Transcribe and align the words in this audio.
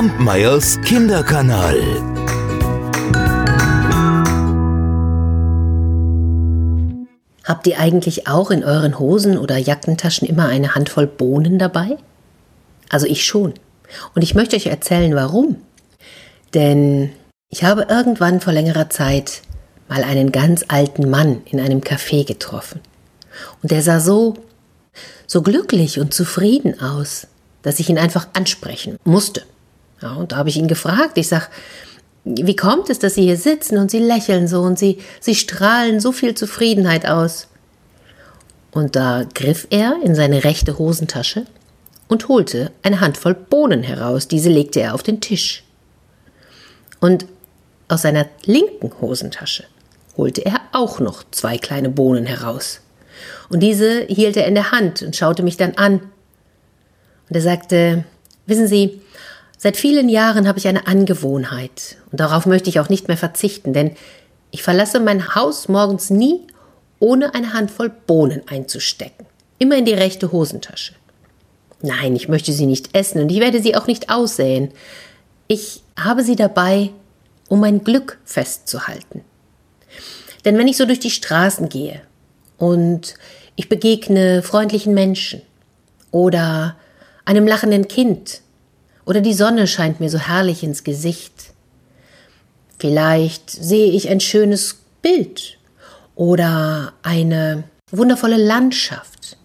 Kampmeyers 0.00 0.80
Kinderkanal. 0.80 1.76
Habt 7.44 7.66
ihr 7.66 7.78
eigentlich 7.78 8.26
auch 8.26 8.50
in 8.50 8.64
euren 8.64 8.98
Hosen 8.98 9.36
oder 9.36 9.58
Jackentaschen 9.58 10.26
immer 10.26 10.46
eine 10.46 10.74
Handvoll 10.74 11.06
Bohnen 11.06 11.58
dabei? 11.58 11.98
Also 12.88 13.04
ich 13.04 13.26
schon. 13.26 13.52
Und 14.14 14.22
ich 14.22 14.34
möchte 14.34 14.56
euch 14.56 14.68
erzählen, 14.68 15.14
warum. 15.14 15.56
Denn 16.54 17.10
ich 17.50 17.64
habe 17.64 17.82
irgendwann 17.90 18.40
vor 18.40 18.54
längerer 18.54 18.88
Zeit 18.88 19.42
mal 19.86 20.02
einen 20.02 20.32
ganz 20.32 20.64
alten 20.68 21.10
Mann 21.10 21.42
in 21.44 21.60
einem 21.60 21.80
Café 21.80 22.26
getroffen. 22.26 22.80
Und 23.62 23.70
der 23.70 23.82
sah 23.82 24.00
so, 24.00 24.32
so 25.26 25.42
glücklich 25.42 26.00
und 26.00 26.14
zufrieden 26.14 26.80
aus, 26.80 27.26
dass 27.60 27.80
ich 27.80 27.90
ihn 27.90 27.98
einfach 27.98 28.28
ansprechen 28.32 28.96
musste. 29.04 29.42
Ja, 30.02 30.14
und 30.14 30.32
da 30.32 30.36
habe 30.36 30.48
ich 30.48 30.56
ihn 30.56 30.68
gefragt. 30.68 31.18
Ich 31.18 31.28
sag, 31.28 31.50
wie 32.24 32.56
kommt 32.56 32.90
es, 32.90 32.98
dass 32.98 33.14
Sie 33.14 33.22
hier 33.22 33.36
sitzen 33.36 33.78
und 33.78 33.90
Sie 33.90 33.98
lächeln 33.98 34.48
so 34.48 34.62
und 34.62 34.78
Sie, 34.78 34.98
Sie 35.20 35.34
strahlen 35.34 36.00
so 36.00 36.12
viel 36.12 36.34
Zufriedenheit 36.34 37.06
aus? 37.06 37.48
Und 38.72 38.96
da 38.96 39.24
griff 39.34 39.66
er 39.70 39.96
in 40.02 40.14
seine 40.14 40.44
rechte 40.44 40.78
Hosentasche 40.78 41.46
und 42.08 42.28
holte 42.28 42.70
eine 42.82 43.00
Handvoll 43.00 43.34
Bohnen 43.34 43.82
heraus. 43.82 44.28
Diese 44.28 44.48
legte 44.48 44.80
er 44.80 44.94
auf 44.94 45.02
den 45.02 45.20
Tisch. 45.20 45.64
Und 47.00 47.26
aus 47.88 48.02
seiner 48.02 48.26
linken 48.44 48.92
Hosentasche 49.00 49.64
holte 50.16 50.44
er 50.44 50.60
auch 50.72 51.00
noch 51.00 51.24
zwei 51.30 51.58
kleine 51.58 51.88
Bohnen 51.88 52.26
heraus. 52.26 52.80
Und 53.48 53.60
diese 53.60 54.02
hielt 54.02 54.36
er 54.36 54.46
in 54.46 54.54
der 54.54 54.70
Hand 54.70 55.02
und 55.02 55.16
schaute 55.16 55.42
mich 55.42 55.56
dann 55.56 55.74
an. 55.74 56.00
Und 57.28 57.36
er 57.36 57.42
sagte, 57.42 58.04
wissen 58.46 58.68
Sie, 58.68 59.00
seit 59.60 59.76
vielen 59.76 60.08
Jahren 60.08 60.48
habe 60.48 60.58
ich 60.58 60.66
eine 60.66 60.86
Angewohnheit 60.86 61.98
und 62.10 62.18
darauf 62.18 62.46
möchte 62.46 62.70
ich 62.70 62.80
auch 62.80 62.88
nicht 62.88 63.08
mehr 63.08 63.18
verzichten, 63.18 63.74
denn 63.74 63.94
ich 64.50 64.62
verlasse 64.62 65.00
mein 65.00 65.34
Haus 65.34 65.68
morgens 65.68 66.08
nie, 66.08 66.46
ohne 66.98 67.34
eine 67.34 67.52
Handvoll 67.52 67.90
Bohnen 67.90 68.40
einzustecken. 68.48 69.26
Immer 69.58 69.76
in 69.76 69.84
die 69.84 69.92
rechte 69.92 70.32
Hosentasche. 70.32 70.94
Nein, 71.82 72.16
ich 72.16 72.28
möchte 72.28 72.52
sie 72.52 72.64
nicht 72.64 72.96
essen 72.96 73.20
und 73.20 73.30
ich 73.30 73.40
werde 73.40 73.60
sie 73.60 73.76
auch 73.76 73.86
nicht 73.86 74.08
aussäen. 74.08 74.70
Ich 75.46 75.82
habe 75.98 76.24
sie 76.24 76.36
dabei, 76.36 76.90
um 77.48 77.60
mein 77.60 77.84
Glück 77.84 78.18
festzuhalten. 78.24 79.24
Denn 80.46 80.56
wenn 80.56 80.68
ich 80.68 80.78
so 80.78 80.86
durch 80.86 81.00
die 81.00 81.10
Straßen 81.10 81.68
gehe 81.68 82.00
und 82.56 83.14
ich 83.56 83.68
begegne 83.68 84.42
freundlichen 84.42 84.94
Menschen 84.94 85.42
oder 86.12 86.76
einem 87.26 87.46
lachenden 87.46 87.88
Kind 87.88 88.40
oder 89.10 89.22
die 89.22 89.34
Sonne 89.34 89.66
scheint 89.66 89.98
mir 89.98 90.08
so 90.08 90.18
herrlich 90.18 90.62
ins 90.62 90.84
Gesicht, 90.84 91.52
vielleicht 92.78 93.50
sehe 93.50 93.90
ich 93.90 94.08
ein 94.08 94.20
schönes 94.20 94.82
Bild 95.02 95.58
oder 96.14 96.92
eine 97.02 97.64
wundervolle 97.90 98.36
Landschaft. 98.36 99.36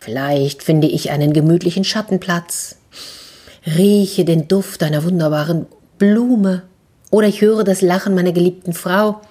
Vielleicht 0.00 0.62
finde 0.62 0.86
ich 0.86 1.10
einen 1.10 1.32
gemütlichen 1.32 1.82
Schattenplatz, 1.82 2.76
rieche 3.64 4.26
den 4.26 4.48
Duft 4.48 4.82
einer 4.82 5.02
wunderbaren 5.02 5.64
Blume 5.96 6.64
oder 7.10 7.26
ich 7.26 7.40
höre 7.40 7.64
das 7.64 7.80
Lachen 7.80 8.14
meiner 8.14 8.32
geliebten 8.32 8.74
Frau. 8.74 9.22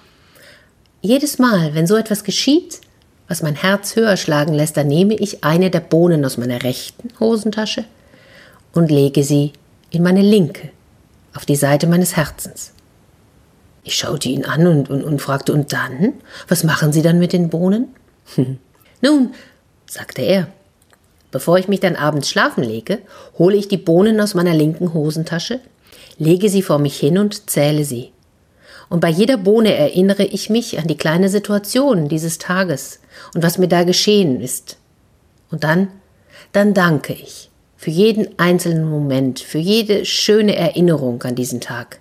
Jedes 1.00 1.38
Mal, 1.38 1.76
wenn 1.76 1.86
so 1.86 1.94
etwas 1.94 2.24
geschieht, 2.24 2.80
was 3.28 3.42
mein 3.42 3.54
Herz 3.54 3.94
höher 3.94 4.16
schlagen 4.16 4.52
lässt, 4.52 4.76
dann 4.76 4.88
nehme 4.88 5.14
ich 5.14 5.44
eine 5.44 5.70
der 5.70 5.78
Bohnen 5.78 6.24
aus 6.24 6.38
meiner 6.38 6.64
rechten 6.64 7.10
Hosentasche 7.20 7.84
und 8.78 8.90
lege 8.90 9.24
sie 9.24 9.52
in 9.90 10.02
meine 10.02 10.22
linke, 10.22 10.70
auf 11.34 11.44
die 11.44 11.56
Seite 11.56 11.86
meines 11.86 12.16
Herzens. 12.16 12.72
Ich 13.82 13.96
schaute 13.96 14.28
ihn 14.28 14.44
an 14.44 14.66
und, 14.66 14.88
und, 14.88 15.02
und 15.02 15.20
fragte, 15.20 15.52
und 15.52 15.72
dann? 15.72 16.14
Was 16.46 16.62
machen 16.62 16.92
Sie 16.92 17.02
dann 17.02 17.18
mit 17.18 17.32
den 17.32 17.48
Bohnen? 17.48 17.88
Nun, 19.02 19.34
sagte 19.86 20.22
er, 20.22 20.48
bevor 21.30 21.58
ich 21.58 21.68
mich 21.68 21.80
dann 21.80 21.96
abends 21.96 22.28
schlafen 22.28 22.62
lege, 22.62 22.98
hole 23.38 23.56
ich 23.56 23.68
die 23.68 23.78
Bohnen 23.78 24.20
aus 24.20 24.34
meiner 24.34 24.54
linken 24.54 24.94
Hosentasche, 24.94 25.60
lege 26.18 26.48
sie 26.48 26.62
vor 26.62 26.78
mich 26.78 26.98
hin 26.98 27.18
und 27.18 27.50
zähle 27.50 27.84
sie. 27.84 28.12
Und 28.88 29.00
bei 29.00 29.10
jeder 29.10 29.36
Bohne 29.36 29.74
erinnere 29.74 30.24
ich 30.24 30.50
mich 30.50 30.78
an 30.78 30.86
die 30.86 30.96
kleine 30.96 31.28
Situation 31.28 32.08
dieses 32.08 32.38
Tages 32.38 33.00
und 33.34 33.42
was 33.42 33.58
mir 33.58 33.68
da 33.68 33.84
geschehen 33.84 34.40
ist. 34.40 34.76
Und 35.50 35.64
dann, 35.64 35.88
dann 36.52 36.74
danke 36.74 37.12
ich 37.12 37.48
für 37.78 37.90
jeden 37.90 38.36
einzelnen 38.40 38.90
Moment, 38.90 39.38
für 39.38 39.58
jede 39.58 40.04
schöne 40.04 40.56
Erinnerung 40.56 41.22
an 41.22 41.36
diesen 41.36 41.60
Tag. 41.60 42.00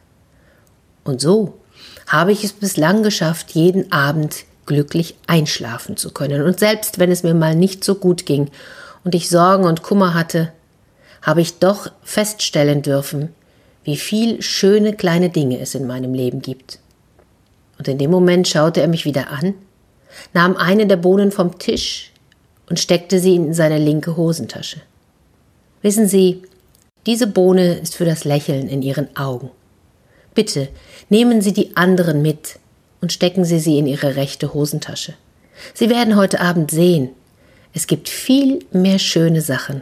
Und 1.03 1.21
so 1.21 1.59
habe 2.07 2.31
ich 2.31 2.43
es 2.43 2.51
bislang 2.51 3.03
geschafft, 3.03 3.51
jeden 3.51 3.91
Abend 3.91 4.45
glücklich 4.65 5.15
einschlafen 5.27 5.95
zu 5.95 6.11
können. 6.11 6.41
Und 6.41 6.59
selbst 6.59 6.97
wenn 6.97 7.11
es 7.11 7.21
mir 7.21 7.35
mal 7.35 7.55
nicht 7.55 7.83
so 7.83 7.93
gut 7.93 8.25
ging 8.25 8.49
und 9.03 9.13
ich 9.13 9.29
Sorgen 9.29 9.65
und 9.65 9.83
Kummer 9.83 10.15
hatte, 10.15 10.51
habe 11.21 11.41
ich 11.41 11.59
doch 11.59 11.91
feststellen 12.01 12.81
dürfen, 12.81 13.29
wie 13.83 13.97
viel 13.97 14.41
schöne 14.41 14.94
kleine 14.94 15.29
Dinge 15.29 15.59
es 15.59 15.75
in 15.75 15.85
meinem 15.85 16.15
Leben 16.15 16.41
gibt. 16.41 16.79
Und 17.77 17.88
in 17.88 17.99
dem 17.99 18.09
Moment 18.09 18.47
schaute 18.47 18.81
er 18.81 18.88
mich 18.88 19.05
wieder 19.05 19.29
an, 19.29 19.53
nahm 20.33 20.57
eine 20.57 20.88
der 20.88 20.97
Bohnen 20.97 21.31
vom 21.31 21.59
Tisch 21.59 22.11
und 22.67 22.79
steckte 22.79 23.19
sie 23.19 23.35
in 23.35 23.53
seine 23.53 23.77
linke 23.77 24.17
Hosentasche. 24.17 24.81
Wissen 25.81 26.07
Sie, 26.07 26.43
diese 27.05 27.27
Bohne 27.27 27.75
ist 27.75 27.95
für 27.95 28.05
das 28.05 28.25
Lächeln 28.25 28.67
in 28.67 28.81
Ihren 28.81 29.15
Augen. 29.15 29.51
Bitte 30.33 30.67
nehmen 31.09 31.41
Sie 31.41 31.53
die 31.53 31.75
anderen 31.77 32.21
mit 32.21 32.59
und 33.01 33.13
stecken 33.13 33.45
Sie 33.45 33.59
sie 33.59 33.77
in 33.77 33.88
Ihre 33.88 34.15
rechte 34.15 34.53
Hosentasche. 34.53 35.13
Sie 35.73 35.89
werden 35.89 36.15
heute 36.15 36.41
Abend 36.41 36.71
sehen, 36.71 37.09
es 37.73 37.88
gibt 37.88 38.09
viel 38.09 38.65
mehr 38.71 38.99
schöne 38.99 39.41
Sachen, 39.41 39.81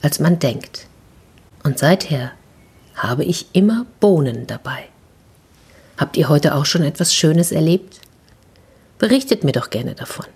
als 0.00 0.20
man 0.20 0.38
denkt. 0.38 0.86
Und 1.62 1.78
seither 1.78 2.32
habe 2.94 3.24
ich 3.24 3.46
immer 3.52 3.86
Bohnen 4.00 4.46
dabei. 4.46 4.84
Habt 5.96 6.16
ihr 6.16 6.28
heute 6.28 6.54
auch 6.54 6.66
schon 6.66 6.82
etwas 6.82 7.14
Schönes 7.14 7.52
erlebt? 7.52 8.00
Berichtet 8.98 9.44
mir 9.44 9.52
doch 9.52 9.70
gerne 9.70 9.94
davon. 9.94 10.26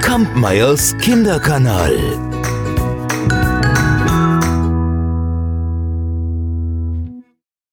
Kampmeyers 0.00 0.96
Kinderkanal. 0.98 1.96